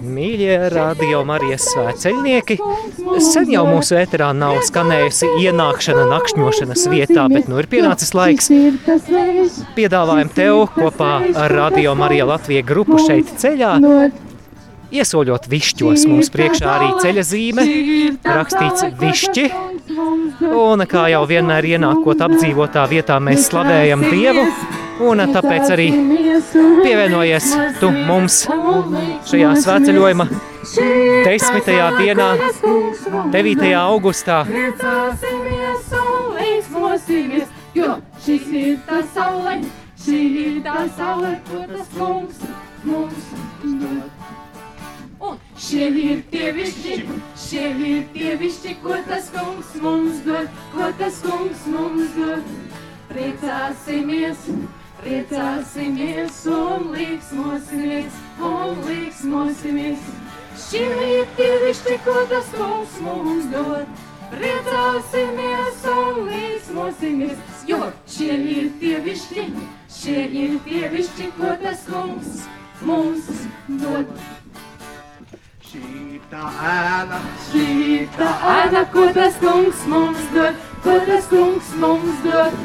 [0.00, 2.56] Mīļie radio Marijas svētceļnieki,
[3.20, 8.48] sen jau mūsu ēterā nav skanējusi ienākšana nakšņošanas vietā, bet nu ir pienācis laiks.
[9.76, 13.74] Piedāvājam tev kopā ar Radio Marija Latvija grupu šeit ceļā.
[14.96, 17.68] Iesoļot višķos, mums priekšā arī ceļa zīme,
[18.24, 19.46] rakstīts višķi.
[20.64, 24.48] Un kā jau vienmēr ienākot apdzīvotā vietā, mēs slavējam Dievu
[24.96, 25.86] Un tāpēc arī
[26.80, 27.50] pievienojies
[27.80, 28.38] tu mums
[29.28, 30.26] šajā svētceļojuma
[30.66, 31.66] 10.
[31.98, 32.28] dienā,
[33.34, 33.66] 9.
[33.80, 34.38] augustā.
[37.76, 39.58] Jo šis ir tā saule,
[40.00, 42.38] šī ir tā saule, ko tas kungs
[42.86, 43.26] mums
[43.82, 44.24] dod.
[45.26, 46.96] Un šie ir tie višķi,
[47.44, 52.50] šie ir tie višķi, ko tas kungs mums dod, ko tas kungs mums dod.
[53.12, 54.48] Priecāsimies!
[55.06, 60.08] Priecāsimies un līksmosimies, un līksmosimies.
[60.58, 63.86] Šie ir tie višķi, ko tas kungs mums dod.
[64.32, 67.38] Priecāsimies un līksmosimies,
[67.70, 67.78] jo
[68.16, 69.46] šie ir tie višķi,
[70.00, 72.42] šie ir tie višķi, ko tas kungs
[72.82, 73.30] mums
[73.86, 74.10] dod.
[75.68, 75.84] Šī
[76.16, 77.22] ir tā ēna,
[77.52, 77.68] šī
[78.00, 82.64] ir tā ēna, ko tas kungs mums dod, ko tas kungs mums dod.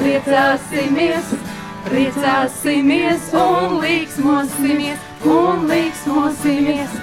[0.00, 1.43] Priecāsimies!
[1.84, 6.94] Priecāsimies un līksmosimies, un līksmosimies.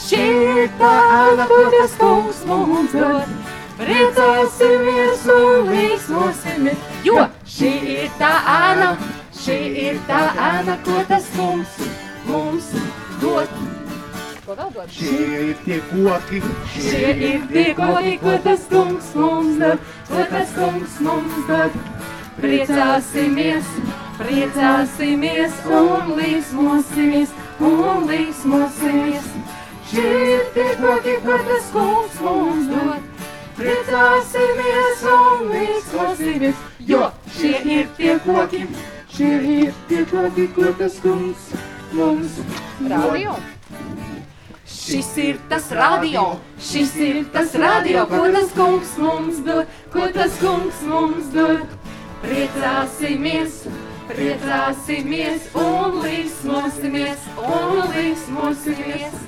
[0.00, 0.22] Šī
[0.64, 3.34] ir tā ēna, ko tas kungs mums dod.
[3.80, 8.90] Priecāsimies un līksmosimies, jo šī ir tā ēna,
[9.42, 11.76] šī ir tā ēna, ko tas kungs
[12.26, 12.72] mums
[13.20, 13.54] dod.
[14.90, 16.40] Šie ir tie koki,
[16.74, 21.82] šie ir tie koki, ko tas kungs mums dod, ko tas kungs mums dod.
[22.40, 23.68] Priecāsimies,
[24.20, 28.08] priecāsimies un līsmosimies, un
[30.30, 33.06] ir tie koki, ko tas kungs mums dod.
[33.60, 38.66] Priecāsimies un līsmosimies, jo šie ir tie koki,
[39.16, 41.50] šie ir tie koki, ko tas kungs
[41.92, 42.38] mums
[42.88, 43.34] Radio.
[44.70, 46.22] Šis ir tas radio,
[46.62, 51.66] šis ir tas radio, ko tas kungs mums dod, ko tas kungs mums dod.
[52.20, 53.64] Priecāsimies,
[54.10, 59.20] priecāsimies un līksmosimies, un līksmosimies.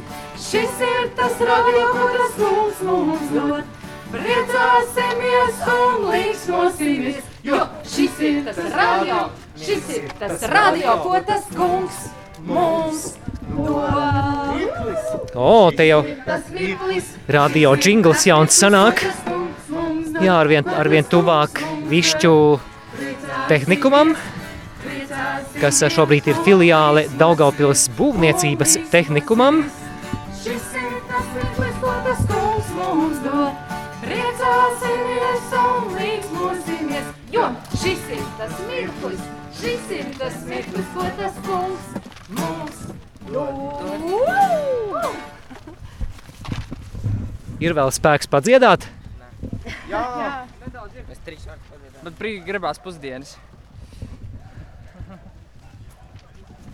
[0.43, 3.79] Šis ir tas radio, ko tas kungs mums dod.
[4.13, 7.61] Priecāsimies un līksmosimies, jo
[7.95, 9.21] šis ir tas radio,
[9.57, 12.03] šis ir tas radio, ko tas kungs
[12.45, 13.07] mums
[13.55, 15.33] dod.
[15.33, 16.03] O, te jau
[17.39, 19.07] radio džingls jauns sanāk.
[20.23, 22.35] Jā, arvien, arvien tuvāk višķu
[23.49, 24.13] tehnikumam,
[25.63, 29.61] kas šobrīd ir filiāle Daugaupils būvniecības tehnikumam.
[30.41, 33.77] Šis ir tas mirklis, ko tas kungs mums dod.
[34.03, 37.45] Priecāsimies un līksmosimies, jo
[37.77, 39.23] šis ir tas mirklis,
[39.61, 41.87] šis ir tas mirklis, ko tas kungs
[42.41, 42.83] mums
[43.31, 43.55] dod.
[47.63, 48.91] Ir vēl spēks padziedāt.
[52.03, 53.37] Bet brīvi gribās pusdienas.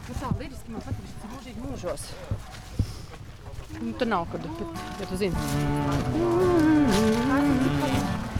[0.08, 2.04] Nu tā, liriski man patīk, tas mūžīgi mūžos.
[3.78, 5.36] Nu, tur nav kad, bet, ja tu zini.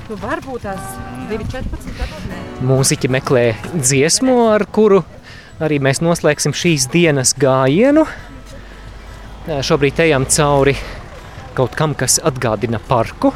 [0.09, 0.95] Nu, varbūt tās
[1.29, 2.25] 2.14 gados.
[2.65, 3.45] Mūziķi meklē
[3.77, 5.03] dziesmu, ar kuru
[5.61, 8.07] arī mēs noslēgsim šīs dienas gājienu.
[9.45, 10.75] Šobrīd ejam cauri
[11.59, 13.35] kaut kam, kas atgādina parku.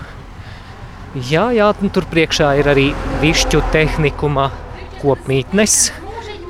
[1.28, 2.86] Jā, jā, tur priekšā ir arī
[3.20, 4.48] višķu tehnikuma
[5.02, 6.01] kopmītnes.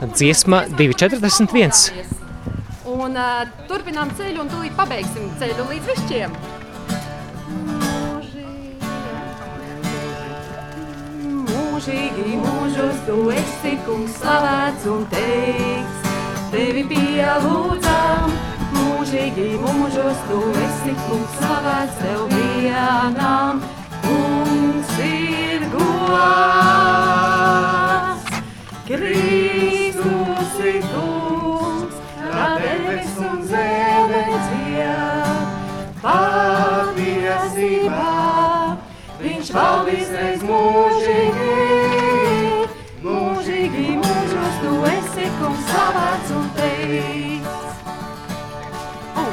[0.02, 1.70] Dziesma 241.
[2.90, 6.34] Un uh, turpinām ceļu un tūlīt pabeigsim ceļu līdz višķiem.
[11.52, 16.10] Mūžīgi mūžos tu esi kungs slavēts un teikts,
[16.50, 18.34] tevi pielūdzam.
[18.72, 23.51] Mūžīgi mūžos tu esi kungs slavēts, tev vienam
[39.72, 41.44] Viņš valdīs reiz mūžīgi,
[43.00, 47.78] mūžīgi mūžos tu esi kungs slavēts un teikts.
[49.22, 49.30] Un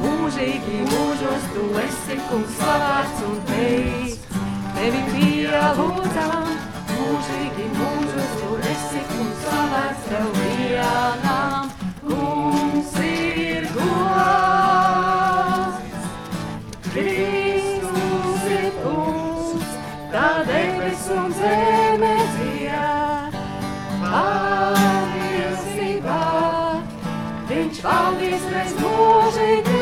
[0.00, 4.42] mūžīgi mūžos tu esi kungs slavēts un teikts.
[4.74, 6.50] Tevi pielūdzam,
[27.80, 29.76] viņš valdīs reiz mūžīgi,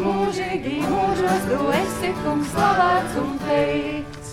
[0.00, 4.30] mūžīgi mūžos tu esi kungs slavēts un teikts.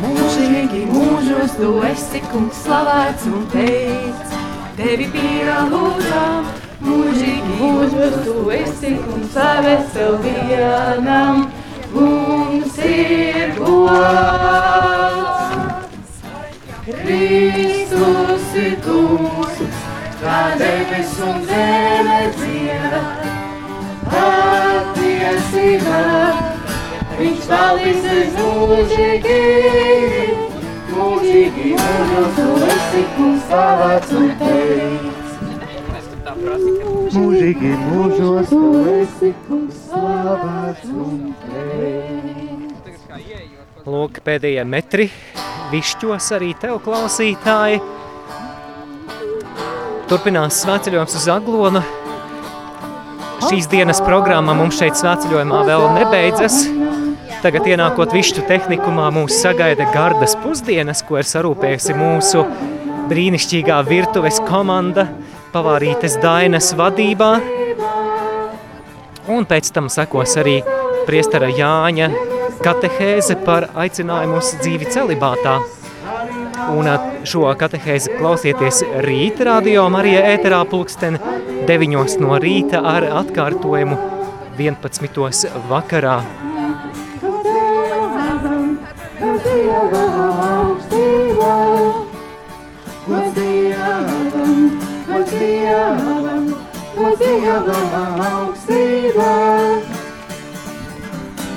[0.00, 4.32] Mūžīgi mūžos tu esi kungs slavēts un teikts.
[4.78, 6.48] Tevi pieralūdzam,
[6.86, 11.50] mūžīgi mūžos tu esi kungs slavēts tev vienam.
[11.92, 15.08] Mums ir gods.
[16.88, 19.57] Kristus ir kungs,
[20.22, 22.94] kā debes un zeme dzied.
[24.08, 26.02] Patiesībā
[27.18, 28.02] viņš aiz
[28.38, 29.42] mūžīgi,
[30.90, 35.34] mūžīgi mūžos tu esi kungs slavēts un teikts.
[37.18, 38.62] Mūžīgi mūžos Tu
[38.94, 43.04] esi kungs slavēts un teikts.
[43.88, 45.06] Lūk, pēdējie metri
[45.72, 47.97] višķos arī tev klausītāji.
[50.08, 51.82] Turpinās svētceļojums uz Aglonu.
[53.44, 56.56] Šīs dienas programma mums šeit svētceļojumā vēl nebeidzas.
[57.42, 62.46] Tagad ienākot višķu tehnikumā mūs sagaida gardas pusdienas, ko ir sarūpējusi mūsu
[63.10, 65.10] brīnišķīgā virtuves komanda
[65.52, 67.34] pavārītes Dainas vadībā.
[69.28, 70.62] Un pēc tam sekos arī
[71.04, 72.08] priestara Jāņa
[72.64, 75.60] katehēze par aicinājumu uz dzīvi celibātā.
[76.68, 76.96] Un ā,
[77.28, 81.16] šo katehēzi klausieties rīt radio Marija ēterā pulksten
[81.68, 83.96] 9 no rīta ar atkārtojumu
[84.58, 86.18] 11 vakarā.
[93.08, 94.08] Gods Dievam,
[95.08, 96.50] gods Dievam,
[96.96, 99.32] gods Dievam augstībā.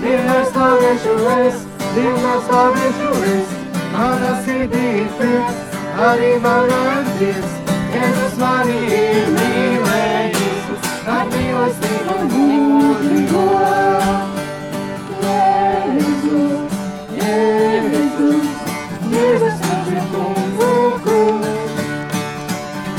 [0.02, 1.66] Vienmēr stāvēšu es,
[1.98, 3.61] vienmēr stāvēšu es,
[3.94, 5.60] mana sirdī ir prieks,
[6.10, 7.58] arī man atties.
[7.92, 10.86] Jēzus mani ir mīlējis,
[11.16, 13.42] ar mīlestību mūžīgo.
[15.26, 16.78] Jēzus,
[17.18, 18.48] Jēzus,
[19.12, 20.70] Jēzus, viņš ir kungu
[21.08, 21.74] kungs.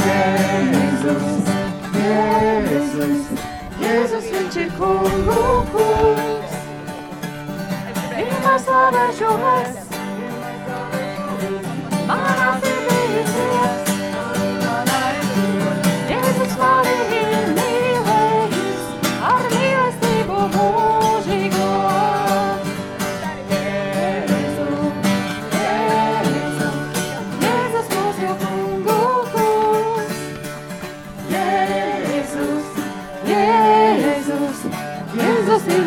[0.05, 1.55] Jēzus,
[1.97, 3.33] Jēzus,
[3.87, 5.41] Jēzus, viņš ir kungu
[5.73, 6.61] kungs.
[8.13, 9.92] Vienmēr slavēšu es,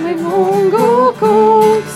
[0.05, 0.87] Ir kungu
[1.17, 1.95] kungs.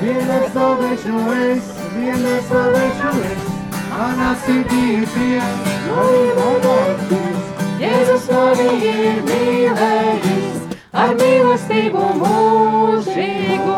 [0.00, 3.42] Vienmēr stāvēšu es, vienmēr stāvēšu es,
[3.90, 5.74] mana sirdī ir prieks,
[6.04, 7.42] arī man atties.
[7.82, 13.76] Jēzus mani ir mīlējis, ar mīlestību mūžīgo.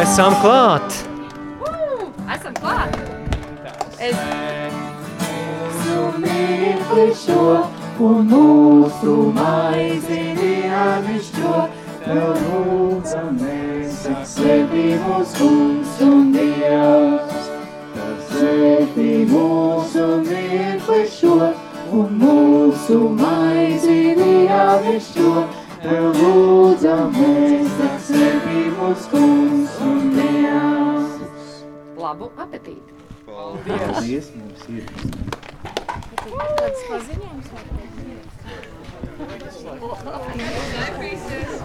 [0.00, 1.02] Esam klāt!
[2.38, 2.96] Esam klāt!
[4.00, 4.16] Es
[6.24, 7.44] mirkli šo
[8.00, 10.29] un mūsu maizi
[10.70, 11.54] dienišķo,
[12.04, 17.48] tev lūdzam mēs, svētī mūs kungs un Dievs.
[18.30, 21.38] Svētī mūsu mirkli šo
[21.96, 25.34] un mūsu maizi dienišķo,
[25.82, 31.60] tev lūdzam mēs, svētī mūs kungs un Dievs.
[32.00, 32.98] Labu apetīti!
[33.26, 34.84] Paldies mums ir.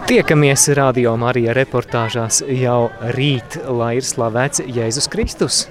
[0.06, 5.64] Tiekamies radio Marija reportāžās jau rīt, lai ir slavēts Jēzus Kristus!